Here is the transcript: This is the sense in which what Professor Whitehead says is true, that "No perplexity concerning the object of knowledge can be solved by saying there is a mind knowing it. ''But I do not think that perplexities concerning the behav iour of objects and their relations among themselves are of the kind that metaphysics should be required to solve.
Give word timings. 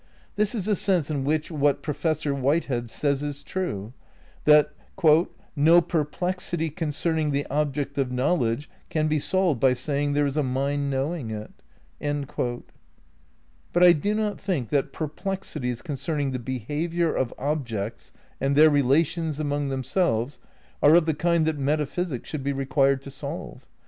This 0.35 0.55
is 0.55 0.65
the 0.65 0.75
sense 0.75 1.11
in 1.11 1.23
which 1.23 1.51
what 1.51 1.83
Professor 1.83 2.33
Whitehead 2.33 2.89
says 2.89 3.21
is 3.21 3.43
true, 3.43 3.93
that 4.45 4.73
"No 5.55 5.79
perplexity 5.79 6.71
concerning 6.71 7.29
the 7.29 7.45
object 7.51 7.99
of 7.99 8.11
knowledge 8.11 8.67
can 8.89 9.07
be 9.07 9.19
solved 9.19 9.59
by 9.59 9.73
saying 9.73 10.13
there 10.13 10.25
is 10.25 10.37
a 10.37 10.41
mind 10.41 10.89
knowing 10.89 11.29
it. 11.29 11.51
''But 13.73 13.83
I 13.83 13.91
do 13.91 14.15
not 14.15 14.41
think 14.41 14.69
that 14.69 14.91
perplexities 14.91 15.83
concerning 15.83 16.31
the 16.31 16.39
behav 16.39 16.93
iour 16.95 17.15
of 17.15 17.31
objects 17.37 18.11
and 18.39 18.55
their 18.55 18.71
relations 18.71 19.39
among 19.39 19.69
themselves 19.69 20.39
are 20.81 20.95
of 20.95 21.05
the 21.05 21.13
kind 21.13 21.45
that 21.45 21.59
metaphysics 21.59 22.27
should 22.27 22.41
be 22.43 22.53
required 22.53 23.03
to 23.03 23.11
solve. 23.11 23.67